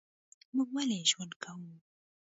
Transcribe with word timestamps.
موږ 0.55 0.69
ولي 0.75 0.99
ژوند 1.11 1.33
کوو؟ 1.43 1.71